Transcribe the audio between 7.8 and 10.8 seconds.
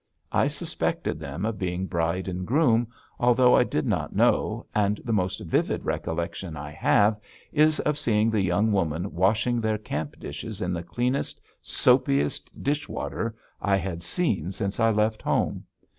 of seeing the young woman washing their camp dishes in